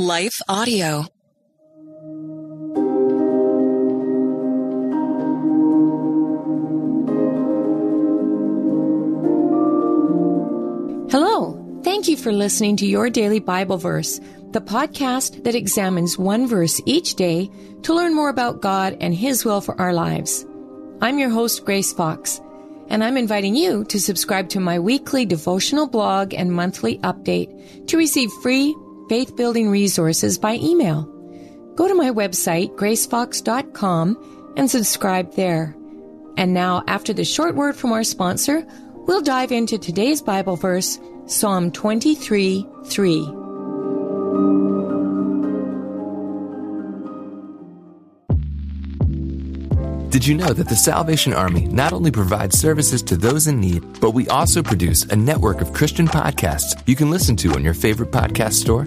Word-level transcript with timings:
Life 0.00 0.40
Audio. 0.48 1.06
Hello. 11.10 11.80
Thank 11.82 12.06
you 12.06 12.16
for 12.16 12.30
listening 12.30 12.76
to 12.76 12.86
Your 12.86 13.10
Daily 13.10 13.40
Bible 13.40 13.76
Verse, 13.76 14.20
the 14.52 14.60
podcast 14.60 15.42
that 15.42 15.56
examines 15.56 16.16
one 16.16 16.46
verse 16.46 16.80
each 16.86 17.16
day 17.16 17.50
to 17.82 17.92
learn 17.92 18.14
more 18.14 18.28
about 18.28 18.62
God 18.62 18.96
and 19.00 19.12
His 19.12 19.44
will 19.44 19.60
for 19.60 19.76
our 19.80 19.92
lives. 19.92 20.46
I'm 21.00 21.18
your 21.18 21.30
host, 21.30 21.64
Grace 21.64 21.92
Fox, 21.92 22.40
and 22.86 23.02
I'm 23.02 23.16
inviting 23.16 23.56
you 23.56 23.82
to 23.86 23.98
subscribe 23.98 24.48
to 24.50 24.60
my 24.60 24.78
weekly 24.78 25.26
devotional 25.26 25.88
blog 25.88 26.34
and 26.34 26.52
monthly 26.52 26.98
update 26.98 27.88
to 27.88 27.96
receive 27.96 28.30
free 28.44 28.76
faith 29.08 29.36
building 29.36 29.70
resources 29.70 30.38
by 30.38 30.54
email. 30.54 31.04
Go 31.74 31.88
to 31.88 31.94
my 31.94 32.10
website, 32.10 32.74
gracefox.com, 32.76 34.52
and 34.56 34.70
subscribe 34.70 35.34
there. 35.34 35.76
And 36.36 36.54
now, 36.54 36.84
after 36.86 37.12
the 37.12 37.24
short 37.24 37.54
word 37.54 37.76
from 37.76 37.92
our 37.92 38.04
sponsor, 38.04 38.66
we'll 39.06 39.22
dive 39.22 39.52
into 39.52 39.78
today's 39.78 40.22
Bible 40.22 40.56
verse, 40.56 40.98
Psalm 41.26 41.70
23 41.72 42.66
3. 42.84 43.38
Did 50.10 50.26
you 50.26 50.34
know 50.34 50.52
that 50.52 50.68
the 50.68 50.74
Salvation 50.74 51.32
Army 51.32 51.66
not 51.66 51.92
only 51.92 52.10
provides 52.10 52.58
services 52.58 53.02
to 53.04 53.16
those 53.16 53.46
in 53.46 53.60
need, 53.60 54.00
but 54.00 54.12
we 54.12 54.26
also 54.28 54.62
produce 54.62 55.04
a 55.04 55.16
network 55.16 55.60
of 55.60 55.72
Christian 55.72 56.08
podcasts 56.08 56.82
you 56.86 56.96
can 56.96 57.10
listen 57.10 57.36
to 57.36 57.52
on 57.52 57.62
your 57.62 57.74
favorite 57.74 58.10
podcast 58.10 58.54
store? 58.54 58.86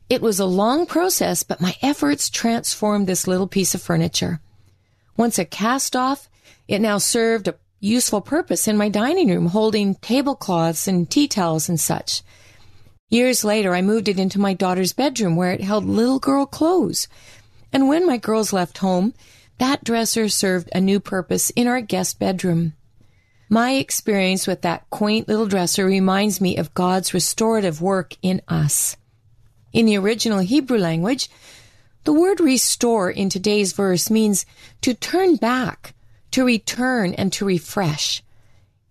It 0.09 0.23
was 0.23 0.39
a 0.39 0.47
long 0.47 0.87
process, 0.87 1.43
but 1.43 1.61
my 1.61 1.75
efforts 1.83 2.31
transformed 2.31 3.09
this 3.09 3.27
little 3.27 3.49
piece 3.49 3.75
of 3.75 3.83
furniture. 3.83 4.41
Once 5.17 5.41
a 5.41 5.45
cast 5.45 5.97
off, 5.97 6.29
it 6.69 6.81
now 6.81 6.99
served 6.99 7.49
a 7.49 7.57
useful 7.81 8.21
purpose 8.21 8.69
in 8.69 8.77
my 8.77 8.89
dining 8.89 9.29
room, 9.29 9.47
holding 9.47 9.97
tablecloths 9.97 10.87
and 10.87 11.11
tea 11.11 11.27
towels 11.27 11.69
and 11.69 11.81
such. 11.81 12.23
Years 13.09 13.43
later, 13.43 13.75
I 13.75 13.83
moved 13.83 14.07
it 14.07 14.21
into 14.21 14.39
my 14.39 14.55
daughter's 14.55 14.93
bedroom 14.93 15.35
where 15.35 15.51
it 15.51 15.63
held 15.63 15.85
little 15.85 16.21
girl 16.21 16.47
clothes. 16.47 17.09
And 17.73 17.89
when 17.89 18.07
my 18.07 18.19
girls 18.19 18.53
left 18.53 18.79
home, 18.79 19.15
that 19.59 19.83
dresser 19.83 20.29
served 20.29 20.71
a 20.73 20.81
new 20.81 21.01
purpose 21.01 21.51
in 21.57 21.67
our 21.67 21.81
guest 21.81 22.21
bedroom. 22.21 22.75
My 23.49 23.73
experience 23.73 24.47
with 24.47 24.63
that 24.63 24.89
quaint 24.91 25.29
little 25.29 25.47
dresser 25.47 25.85
reminds 25.85 26.41
me 26.41 26.57
of 26.57 26.75
God's 26.75 27.13
restorative 27.13 27.83
work 27.83 28.17
in 28.23 28.41
us. 28.49 28.97
In 29.73 29.87
the 29.87 29.99
original 29.99 30.39
Hebrew 30.39 30.79
language, 30.79 31.29
the 32.05 32.13
word 32.13 32.41
restore 32.41 33.11
in 33.11 33.29
today's 33.29 33.73
verse 33.73 34.11
means 34.11 34.47
to 34.83 34.95
turn 34.95 35.37
back, 35.37 35.95
to 36.31 36.45
return, 36.45 37.15
and 37.15 37.33
to 37.33 37.45
refresh. 37.45 38.23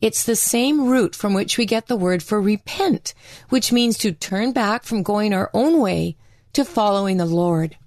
It's 0.02 0.26
the 0.26 0.36
same 0.36 0.88
root 0.88 1.16
from 1.16 1.34
which 1.34 1.58
we 1.58 1.66
get 1.66 1.88
the 1.88 1.96
word 1.96 2.22
for 2.22 2.42
repent, 2.42 3.14
which 3.50 3.72
means 3.72 3.98
to 4.00 4.12
turn 4.12 4.52
back 4.52 4.84
from 4.84 5.04
going 5.04 5.34
our 5.34 5.50
own 5.54 5.80
way 5.80 6.18
to 6.54 6.66
following 6.66 7.18
the 7.18 7.26
Lord. 7.26 7.78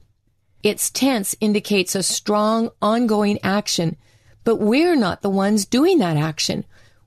Its 0.63 0.91
tense 0.91 1.37
indicates 1.41 1.95
a 1.95 2.03
strong, 2.03 2.71
ongoing 2.81 3.39
action, 3.43 3.97
but 4.47 4.61
we're 4.61 4.95
not 4.95 5.23
the 5.23 5.29
ones 5.29 5.67
doing 5.67 5.99
that 5.99 6.17
action. 6.17 6.65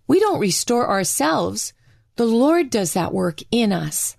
We 0.07 0.19
don't 0.19 0.41
restore 0.41 0.89
ourselves. 0.89 1.71
The 2.17 2.25
Lord 2.25 2.69
does 2.69 2.91
that 2.93 3.13
work 3.13 3.39
in 3.49 3.71
us. 3.71 4.17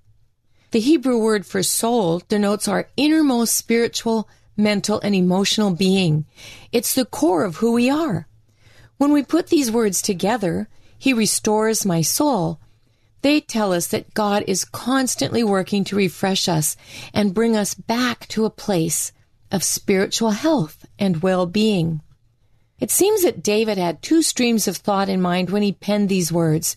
The 0.70 0.80
Hebrew 0.80 1.18
word 1.18 1.44
for 1.44 1.62
soul 1.62 2.22
denotes 2.30 2.66
our 2.66 2.88
innermost 2.96 3.54
spiritual, 3.54 4.26
mental, 4.56 5.00
and 5.00 5.14
emotional 5.14 5.70
being. 5.72 6.24
It's 6.72 6.94
the 6.94 7.04
core 7.04 7.44
of 7.44 7.56
who 7.56 7.72
we 7.72 7.90
are. 7.90 8.26
When 8.96 9.12
we 9.12 9.22
put 9.22 9.48
these 9.48 9.70
words 9.70 10.00
together, 10.00 10.70
He 10.98 11.12
restores 11.12 11.84
my 11.84 12.00
soul. 12.00 12.58
They 13.20 13.42
tell 13.42 13.74
us 13.74 13.88
that 13.88 14.14
God 14.14 14.44
is 14.46 14.64
constantly 14.64 15.44
working 15.44 15.84
to 15.84 15.96
refresh 15.96 16.48
us 16.48 16.74
and 17.12 17.34
bring 17.34 17.54
us 17.54 17.74
back 17.74 18.26
to 18.28 18.46
a 18.46 18.50
place 18.50 19.12
of 19.52 19.62
spiritual 19.62 20.30
health 20.30 20.86
and 20.98 21.22
well-being. 21.22 22.00
It 22.80 22.90
seems 22.90 23.22
that 23.22 23.42
David 23.42 23.78
had 23.78 24.02
two 24.02 24.22
streams 24.22 24.66
of 24.66 24.78
thought 24.78 25.08
in 25.08 25.20
mind 25.20 25.50
when 25.50 25.62
he 25.62 25.72
penned 25.72 26.08
these 26.08 26.32
words. 26.32 26.76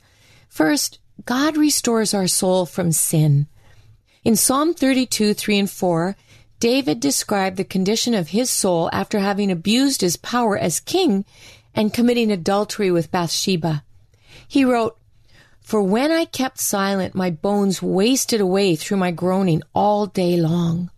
First, 0.50 1.00
God 1.26 1.58
restores 1.58 2.14
our 2.14 2.28
soul 2.28 2.66
from 2.66 2.92
sin. 2.92 3.48
In 4.24 4.36
Psalm 4.36 4.74
32, 4.74 5.34
3 5.34 5.60
and 5.60 5.70
4, 5.70 6.16
David 6.60 7.00
described 7.00 7.58
the 7.58 7.64
condition 7.64 8.14
of 8.14 8.30
his 8.30 8.50
soul 8.50 8.90
after 8.94 9.20
having 9.20 9.52
abused 9.52 10.02
his 10.02 10.18
power 10.18 10.58
as 10.58 10.80
king 10.80 11.26
and 11.76 11.94
committing 11.94 12.32
adultery 12.32 12.92
with 12.92 13.12
Bathsheba. 13.12 13.84
He 14.48 14.64
wrote, 14.64 14.98
For 15.62 15.82
when 15.82 16.12
I 16.12 16.26
kept 16.26 16.60
silent, 16.60 17.16
my 17.16 17.30
bones 17.30 17.82
wasted 17.82 18.40
away 18.40 18.76
through 18.76 18.98
my 18.98 19.12
groaning 19.12 19.62
all 19.74 20.06
day 20.06 20.38
long. 20.38 20.90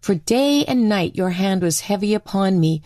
For 0.00 0.14
day 0.14 0.64
and 0.64 0.88
night 0.88 1.16
your 1.16 1.30
hand 1.30 1.62
was 1.62 1.80
heavy 1.80 2.12
upon 2.12 2.60
me. 2.60 2.82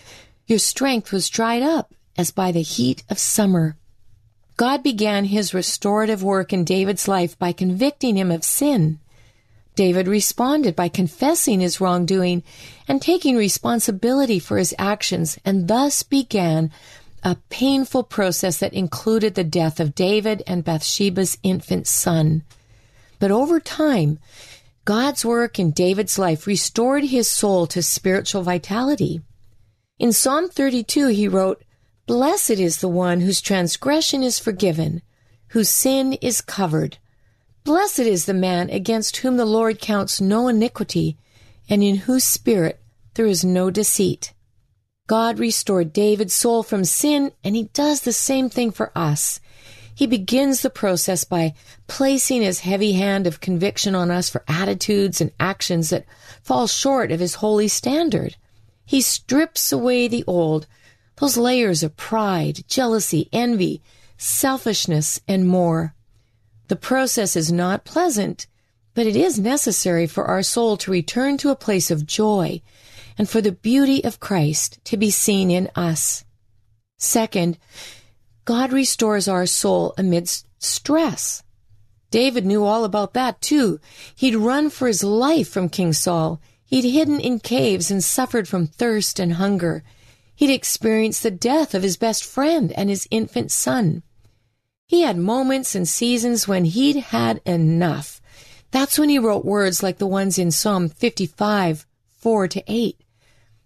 Your 0.47 0.59
strength 0.61 1.13
was 1.13 1.29
dried 1.29 1.63
up 1.63 1.93
as 2.17 2.31
by 2.31 2.53
the 2.53 2.63
heat 2.63 3.03
of 3.11 3.19
summer. 3.19 3.77
God 4.57 4.83
began 4.83 5.25
his 5.25 5.53
restorative 5.53 6.23
work 6.23 6.53
in 6.53 6.65
David's 6.65 7.09
life 7.09 7.39
by 7.39 7.53
convicting 7.53 8.17
him 8.17 8.31
of 8.31 8.45
sin. 8.45 9.01
David 9.75 10.09
responded 10.09 10.75
by 10.75 10.89
confessing 10.89 11.61
his 11.61 11.81
wrongdoing 11.81 12.43
and 12.89 13.03
taking 13.03 13.37
responsibility 13.37 14.39
for 14.39 14.57
his 14.57 14.75
actions, 14.79 15.37
and 15.45 15.69
thus 15.69 16.03
began 16.03 16.71
a 17.23 17.37
painful 17.51 18.05
process 18.05 18.59
that 18.59 18.73
included 18.73 19.35
the 19.35 19.45
death 19.45 19.81
of 19.81 19.95
David 19.95 20.43
and 20.47 20.65
Bathsheba's 20.65 21.37
infant 21.43 21.89
son. 21.89 22.45
But 23.19 23.33
over 23.33 23.59
time, 23.59 24.21
God's 24.85 25.25
work 25.25 25.59
in 25.59 25.73
David's 25.73 26.19
life 26.19 26.47
restored 26.47 27.05
his 27.05 27.29
soul 27.29 27.67
to 27.67 27.83
spiritual 27.83 28.43
vitality. 28.43 29.21
In 29.99 30.13
Psalm 30.13 30.51
32, 30.51 31.07
he 31.07 31.27
wrote, 31.27 31.65
Blessed 32.07 32.51
is 32.51 32.79
the 32.79 32.89
one 32.89 33.23
whose 33.23 33.41
transgression 33.41 34.23
is 34.23 34.39
forgiven, 34.39 35.01
whose 35.49 35.71
sin 35.71 36.13
is 36.15 36.43
covered. 36.43 36.99
Blessed 37.65 38.01
is 38.01 38.27
the 38.27 38.35
man 38.35 38.69
against 38.69 39.17
whom 39.19 39.39
the 39.39 39.47
Lord 39.47 39.81
counts 39.81 40.21
no 40.21 40.49
iniquity, 40.49 41.17
and 41.67 41.83
in 41.83 41.97
whose 41.97 42.25
spirit 42.25 42.79
there 43.15 43.25
is 43.25 43.43
no 43.43 43.71
deceit. 43.71 44.35
God 45.07 45.39
restored 45.39 45.95
David's 45.95 46.35
soul 46.35 46.63
from 46.63 46.85
sin, 46.85 47.33
and 47.43 47.57
he 47.57 47.71
does 47.73 48.03
the 48.03 48.13
same 48.13 48.51
thing 48.51 48.73
for 48.73 48.93
us. 48.95 49.41
He 49.95 50.07
begins 50.07 50.61
the 50.61 50.69
process 50.69 51.25
by 51.25 51.55
placing 51.87 52.43
his 52.43 52.61
heavy 52.61 52.93
hand 52.93 53.27
of 53.27 53.41
conviction 53.41 53.95
on 53.95 54.11
us 54.11 54.29
for 54.29 54.45
attitudes 54.47 55.23
and 55.23 55.33
actions 55.41 55.89
that 55.89 56.05
fall 56.43 56.67
short 56.67 57.11
of 57.11 57.21
his 57.21 57.37
holy 57.37 57.69
standard. 57.69 58.37
He 58.87 59.01
strips 59.03 59.73
away 59.73 60.09
the 60.09 60.25
old, 60.27 60.67
those 61.17 61.37
layers 61.37 61.83
of 61.83 61.97
pride, 61.97 62.61
jealousy, 62.69 63.29
envy, 63.33 63.83
selfishness, 64.17 65.21
and 65.27 65.47
more. 65.47 65.95
The 66.69 66.77
process 66.77 67.37
is 67.37 67.53
not 67.53 67.85
pleasant, 67.85 68.47
but 68.95 69.07
it 69.07 69.17
is 69.17 69.39
necessary 69.39 70.07
for 70.07 70.25
our 70.25 70.43
soul 70.43 70.77
to 70.79 70.91
return 70.91 71.37
to 71.39 71.51
a 71.51 71.57
place 71.57 71.91
of 71.91 72.07
joy 72.07 72.63
and 73.19 73.29
for 73.29 73.41
the 73.41 73.53
beauty 73.53 74.05
of 74.05 74.21
Christ 74.21 74.79
to 74.85 74.97
be 74.97 75.11
seen 75.11 75.51
in 75.51 75.69
us. 75.75 76.25
Second, 76.97 77.59
God 78.45 78.73
restores 78.73 79.27
our 79.29 79.47
soul 79.47 79.95
amidst 79.99 80.47
stress. 80.59 81.43
David 82.11 82.47
knew 82.47 82.65
all 82.65 82.85
about 82.85 83.15
that 83.15 83.41
too. 83.41 83.81
He'd 84.15 84.37
run 84.37 84.71
for 84.71 84.87
his 84.87 85.03
life 85.03 85.49
from 85.49 85.69
King 85.69 85.93
Saul. 85.93 86.41
He'd 86.67 86.85
hidden 86.85 87.21
in 87.21 87.41
caves 87.41 87.91
and 87.91 88.03
suffered 88.03 88.49
from 88.49 88.67
thirst 88.67 89.21
and 89.21 89.35
hunger. 89.35 89.85
He'd 90.35 90.51
experienced 90.51 91.23
the 91.23 91.31
death 91.31 91.75
of 91.75 91.83
his 91.83 91.97
best 91.97 92.25
friend 92.25 92.73
and 92.73 92.91
his 92.91 93.09
infant 93.11 93.51
son. 93.53 94.03
He 94.87 95.03
had 95.03 95.17
moments 95.17 95.75
and 95.75 95.89
seasons 95.89 96.47
when 96.47 96.65
he'd 96.65 96.97
had 96.97 97.41
enough. 97.47 98.21
That's 98.71 98.99
when 98.99 99.09
he 99.09 99.19
wrote 99.19 99.45
words 99.45 99.83
like 99.83 99.99
the 99.99 100.07
ones 100.07 100.39
in 100.39 100.51
Psalm 100.51 100.89
55, 100.89 101.87
4 102.19 102.49
to 102.49 102.63
8. 102.67 103.01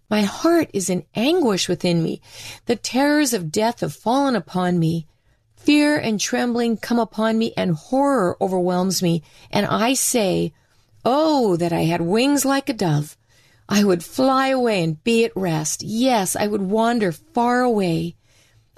My 0.09 0.21
heart 0.21 0.69
is 0.73 0.89
in 0.89 1.05
anguish 1.15 1.67
within 1.67 2.03
me. 2.03 2.21
The 2.65 2.75
terrors 2.75 3.33
of 3.33 3.51
death 3.51 3.79
have 3.79 3.93
fallen 3.93 4.35
upon 4.35 4.77
me. 4.77 5.07
Fear 5.55 5.97
and 5.97 6.19
trembling 6.19 6.77
come 6.77 6.99
upon 6.99 7.37
me 7.37 7.53
and 7.55 7.75
horror 7.75 8.35
overwhelms 8.41 9.01
me. 9.01 9.23
And 9.51 9.65
I 9.65 9.93
say, 9.93 10.53
Oh, 11.03 11.55
that 11.57 11.73
I 11.73 11.81
had 11.81 12.01
wings 12.01 12.45
like 12.45 12.69
a 12.69 12.73
dove. 12.73 13.17
I 13.67 13.83
would 13.83 14.03
fly 14.03 14.49
away 14.49 14.83
and 14.83 15.03
be 15.03 15.25
at 15.25 15.35
rest. 15.35 15.81
Yes, 15.81 16.35
I 16.35 16.47
would 16.47 16.61
wander 16.61 17.11
far 17.11 17.61
away. 17.61 18.15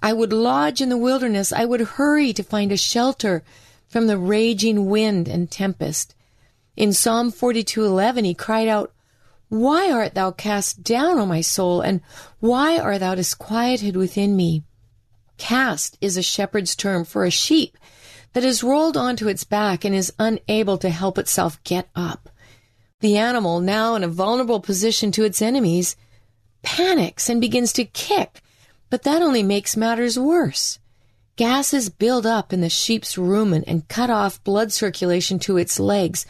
I 0.01 0.13
would 0.13 0.31
lodge 0.31 0.81
in 0.81 0.89
the 0.89 0.97
wilderness. 0.97 1.51
I 1.51 1.65
would 1.65 1.81
hurry 1.81 2.33
to 2.33 2.43
find 2.43 2.71
a 2.71 2.77
shelter 2.77 3.43
from 3.87 4.07
the 4.07 4.17
raging 4.17 4.87
wind 4.87 5.27
and 5.27 5.49
tempest. 5.49 6.15
In 6.75 6.93
Psalm 6.93 7.31
42:11 7.31 8.25
he 8.25 8.33
cried 8.33 8.67
out, 8.67 8.93
"Why 9.49 9.91
art 9.91 10.13
thou 10.13 10.31
cast 10.31 10.83
down, 10.83 11.19
O 11.19 11.25
my 11.25 11.41
soul, 11.41 11.81
and 11.81 12.01
why 12.39 12.77
art 12.77 12.99
thou 12.99 13.15
disquieted 13.15 13.95
within 13.95 14.35
me?" 14.35 14.63
Cast 15.37 15.97
is 16.01 16.17
a 16.17 16.21
shepherd's 16.21 16.75
term 16.75 17.05
for 17.05 17.25
a 17.25 17.31
sheep 17.31 17.77
that 18.33 18.43
is 18.43 18.63
rolled 18.63 18.97
onto 18.97 19.27
its 19.27 19.43
back 19.43 19.85
and 19.85 19.95
is 19.95 20.13
unable 20.19 20.77
to 20.79 20.89
help 20.89 21.17
itself 21.17 21.63
get 21.63 21.87
up. 21.95 22.29
The 22.99 23.17
animal, 23.17 23.59
now 23.59 23.95
in 23.95 24.03
a 24.03 24.07
vulnerable 24.07 24.59
position 24.59 25.11
to 25.13 25.23
its 25.23 25.41
enemies, 25.41 25.95
panics 26.61 27.29
and 27.29 27.41
begins 27.41 27.73
to 27.73 27.85
kick 27.85 28.41
but 28.93 29.01
that 29.01 29.23
only 29.23 29.41
makes 29.41 29.75
matters 29.75 30.19
worse. 30.19 30.77
Gases 31.35 31.89
build 31.89 32.27
up 32.27 32.53
in 32.53 32.61
the 32.61 32.69
sheep's 32.69 33.15
rumen 33.15 33.63
and 33.65 33.87
cut 33.87 34.11
off 34.11 34.43
blood 34.43 34.71
circulation 34.71 35.39
to 35.39 35.57
its 35.57 35.79
legs. 35.79 36.27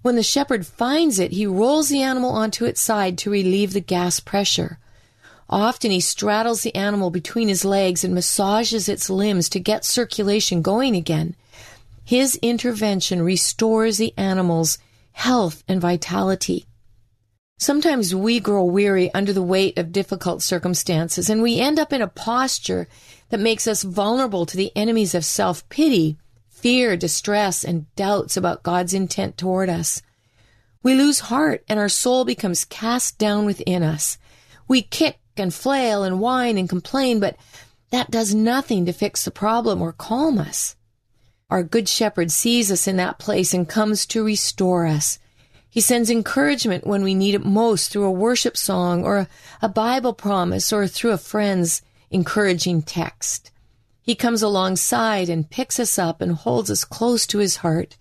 When 0.00 0.16
the 0.16 0.22
shepherd 0.22 0.66
finds 0.66 1.18
it, 1.18 1.32
he 1.32 1.46
rolls 1.46 1.90
the 1.90 2.00
animal 2.00 2.30
onto 2.30 2.64
its 2.64 2.80
side 2.80 3.18
to 3.18 3.30
relieve 3.30 3.74
the 3.74 3.82
gas 3.82 4.18
pressure. 4.18 4.78
Often 5.50 5.90
he 5.90 6.00
straddles 6.00 6.62
the 6.62 6.74
animal 6.74 7.10
between 7.10 7.48
his 7.48 7.66
legs 7.66 8.02
and 8.02 8.14
massages 8.14 8.88
its 8.88 9.10
limbs 9.10 9.50
to 9.50 9.60
get 9.60 9.84
circulation 9.84 10.62
going 10.62 10.96
again. 10.96 11.36
His 12.06 12.36
intervention 12.36 13.20
restores 13.20 13.98
the 13.98 14.14
animal's 14.16 14.78
health 15.10 15.64
and 15.66 15.80
vitality. 15.80 16.64
Sometimes 17.58 18.14
we 18.14 18.38
grow 18.38 18.62
weary 18.62 19.12
under 19.12 19.32
the 19.32 19.42
weight 19.42 19.76
of 19.76 19.90
difficult 19.90 20.40
circumstances 20.40 21.28
and 21.28 21.42
we 21.42 21.58
end 21.58 21.80
up 21.80 21.92
in 21.92 22.00
a 22.00 22.06
posture 22.06 22.86
that 23.30 23.40
makes 23.40 23.66
us 23.66 23.82
vulnerable 23.82 24.46
to 24.46 24.56
the 24.56 24.70
enemies 24.76 25.16
of 25.16 25.24
self 25.24 25.68
pity, 25.68 26.16
fear, 26.48 26.96
distress, 26.96 27.64
and 27.64 27.92
doubts 27.96 28.36
about 28.36 28.62
God's 28.62 28.94
intent 28.94 29.36
toward 29.36 29.68
us. 29.68 30.00
We 30.84 30.94
lose 30.94 31.18
heart 31.18 31.64
and 31.68 31.80
our 31.80 31.88
soul 31.88 32.24
becomes 32.24 32.64
cast 32.64 33.18
down 33.18 33.46
within 33.46 33.82
us. 33.82 34.16
We 34.68 34.80
kick 34.80 35.18
and 35.36 35.52
flail 35.52 36.04
and 36.04 36.20
whine 36.20 36.56
and 36.56 36.68
complain, 36.68 37.18
but 37.18 37.36
that 37.90 38.12
does 38.12 38.32
nothing 38.32 38.86
to 38.86 38.92
fix 38.92 39.24
the 39.24 39.32
problem 39.32 39.82
or 39.82 39.92
calm 39.92 40.38
us. 40.38 40.76
Our 41.48 41.62
good 41.62 41.88
shepherd 41.88 42.32
sees 42.32 42.72
us 42.72 42.88
in 42.88 42.96
that 42.96 43.18
place 43.18 43.54
and 43.54 43.68
comes 43.68 44.04
to 44.06 44.24
restore 44.24 44.86
us. 44.86 45.20
He 45.70 45.80
sends 45.80 46.10
encouragement 46.10 46.86
when 46.86 47.02
we 47.02 47.14
need 47.14 47.34
it 47.34 47.44
most 47.44 47.90
through 47.90 48.04
a 48.04 48.10
worship 48.10 48.56
song 48.56 49.04
or 49.04 49.28
a 49.62 49.68
Bible 49.68 50.12
promise 50.12 50.72
or 50.72 50.88
through 50.88 51.12
a 51.12 51.18
friend's 51.18 51.82
encouraging 52.10 52.82
text. 52.82 53.52
He 54.02 54.14
comes 54.14 54.42
alongside 54.42 55.28
and 55.28 55.48
picks 55.48 55.78
us 55.78 55.98
up 55.98 56.20
and 56.20 56.32
holds 56.32 56.70
us 56.70 56.84
close 56.84 57.26
to 57.28 57.38
his 57.38 57.56
heart. 57.56 57.96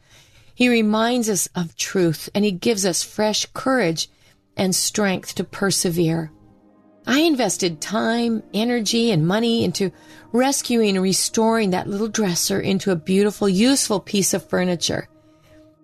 He 0.55 0.69
reminds 0.69 1.29
us 1.29 1.47
of 1.53 1.75
truth 1.75 2.29
and 2.33 2.45
he 2.45 2.51
gives 2.51 2.85
us 2.85 3.03
fresh 3.03 3.45
courage 3.53 4.09
and 4.57 4.73
strength 4.73 5.35
to 5.35 5.43
persevere. 5.43 6.31
I 7.07 7.19
invested 7.19 7.81
time, 7.81 8.41
energy, 8.53 9.11
and 9.11 9.27
money 9.27 9.63
into 9.63 9.91
rescuing 10.31 10.95
and 10.95 11.03
restoring 11.03 11.69
that 11.69 11.87
little 11.87 12.07
dresser 12.07 12.59
into 12.59 12.91
a 12.91 12.95
beautiful, 12.95 13.47
useful 13.47 13.99
piece 13.99 14.33
of 14.33 14.47
furniture. 14.49 15.07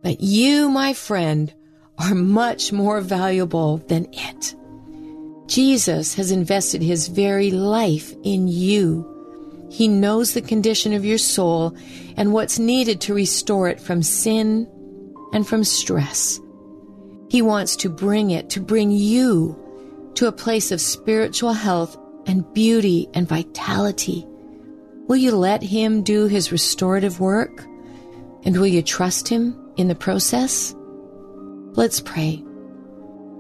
But 0.01 0.21
you, 0.21 0.69
my 0.69 0.94
friend, 0.94 1.53
are 2.00 2.15
much 2.15 2.71
more 2.73 3.01
valuable 3.01 3.77
than 3.77 4.07
it. 4.12 4.56
Jesus 5.47 6.15
has 6.15 6.31
invested 6.31 6.81
his 6.81 7.07
very 7.07 7.51
life 7.51 8.13
in 8.23 8.47
you. 8.47 9.07
He 9.69 9.88
knows 9.88 10.33
the 10.33 10.41
condition 10.41 10.94
of 10.94 11.06
your 11.06 11.18
soul 11.18 11.75
and 12.18 12.33
what's 12.33 12.57
needed 12.57 13.00
to 13.01 13.13
restore 13.13 13.68
it 13.68 13.79
from 13.79 14.01
sin 14.01 14.68
and 15.33 15.47
from 15.47 15.63
stress. 15.63 16.40
He 17.30 17.42
wants 17.42 17.75
to 17.78 17.90
bring 17.90 18.31
it, 18.31 18.49
to 18.51 18.59
bring 18.59 18.92
you 18.92 19.57
to 20.15 20.27
a 20.27 20.31
place 20.31 20.71
of 20.71 20.81
spiritual 20.81 21.53
health 21.53 21.97
and 22.25 22.51
beauty 22.53 23.07
and 23.13 23.27
vitality. 23.27 24.25
Will 25.07 25.18
you 25.18 25.35
let 25.35 25.61
Him 25.61 26.03
do 26.03 26.27
His 26.27 26.51
restorative 26.51 27.19
work? 27.19 27.63
And 28.44 28.57
will 28.57 28.68
you 28.68 28.81
trust 28.81 29.27
Him 29.27 29.57
in 29.77 29.87
the 29.87 29.95
process? 29.95 30.75
Let's 31.73 31.99
pray. 31.99 32.44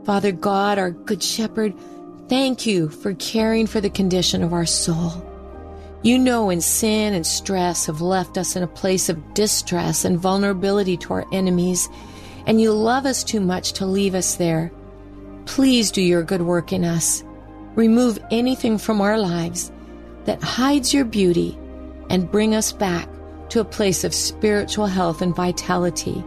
Father 0.05 0.31
God, 0.31 0.79
our 0.79 0.91
Good 0.91 1.21
Shepherd, 1.21 1.73
thank 2.27 2.65
you 2.65 2.89
for 2.89 3.13
caring 3.15 3.67
for 3.67 3.81
the 3.81 3.89
condition 3.89 4.41
of 4.41 4.53
our 4.53 4.65
soul. 4.65 5.27
You 6.03 6.17
know 6.17 6.47
when 6.47 6.61
sin 6.61 7.13
and 7.13 7.27
stress 7.27 7.85
have 7.85 8.01
left 8.01 8.37
us 8.37 8.55
in 8.55 8.63
a 8.63 8.67
place 8.67 9.09
of 9.09 9.33
distress 9.35 10.03
and 10.03 10.19
vulnerability 10.19 10.97
to 10.97 11.13
our 11.13 11.25
enemies, 11.31 11.87
and 12.47 12.59
you 12.59 12.71
love 12.73 13.05
us 13.05 13.23
too 13.23 13.39
much 13.39 13.73
to 13.73 13.85
leave 13.85 14.15
us 14.15 14.35
there. 14.35 14.71
Please 15.45 15.91
do 15.91 16.01
your 16.01 16.23
good 16.23 16.41
work 16.41 16.71
in 16.71 16.83
us. 16.83 17.23
Remove 17.75 18.19
anything 18.31 18.77
from 18.77 19.01
our 19.01 19.17
lives 19.17 19.71
that 20.25 20.43
hides 20.43 20.93
your 20.93 21.05
beauty 21.05 21.57
and 22.09 22.29
bring 22.29 22.53
us 22.53 22.71
back 22.71 23.07
to 23.49 23.59
a 23.59 23.65
place 23.65 24.03
of 24.03 24.13
spiritual 24.13 24.85
health 24.85 25.21
and 25.21 25.35
vitality. 25.35 26.23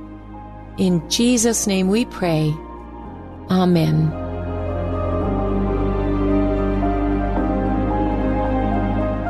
In 0.79 1.09
Jesus' 1.09 1.67
name 1.67 1.89
we 1.89 2.05
pray. 2.07 2.53
Amen. 3.51 4.13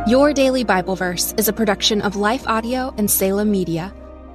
Your 0.06 0.32
Daily 0.32 0.64
Bible 0.64 0.96
Verse 0.96 1.32
is 1.38 1.48
a 1.48 1.52
production 1.52 2.02
of 2.02 2.14
Life 2.14 2.46
Audio 2.46 2.94
and 2.98 3.10
Salem 3.10 3.50
Media. 3.50 3.92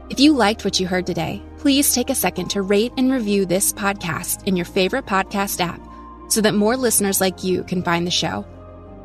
If 0.10 0.20
you 0.20 0.34
liked 0.34 0.66
what 0.66 0.80
you 0.80 0.88
heard 0.88 1.06
today, 1.06 1.44
please 1.60 1.94
take 1.94 2.10
a 2.10 2.16
second 2.16 2.50
to 2.50 2.62
rate 2.62 2.94
and 2.98 3.12
review 3.12 3.46
this 3.46 3.72
podcast 3.72 4.48
in 4.48 4.56
your 4.56 4.66
favorite 4.66 5.06
podcast 5.06 5.60
app 5.60 5.80
so 6.30 6.42
that 6.42 6.56
more 6.56 6.78
listeners 6.78 7.22
like 7.22 7.44
you 7.44 7.64
can 7.64 7.84
find 7.84 8.08
the 8.08 8.12
show. 8.12 8.46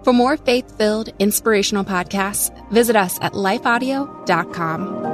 For 0.04 0.12
more 0.12 0.36
faith 0.36 0.76
filled, 0.78 1.10
inspirational 1.18 1.84
podcasts, 1.84 2.50
visit 2.70 2.96
us 2.96 3.18
at 3.20 3.32
lifeaudio.com. 3.32 5.13